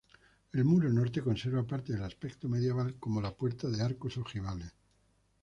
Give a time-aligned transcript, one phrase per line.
[0.51, 4.73] El muro norte conserva parte del aspecto medieval como la puerta de arcos ojivales.